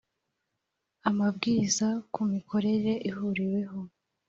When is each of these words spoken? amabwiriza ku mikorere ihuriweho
amabwiriza 1.09 1.87
ku 2.13 2.21
mikorere 2.33 2.91
ihuriweho 3.09 3.79